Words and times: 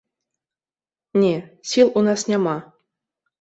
Не, 1.23 1.33
сіл 1.73 1.93
у 2.01 2.03
нас 2.09 2.25
няма. 2.31 2.57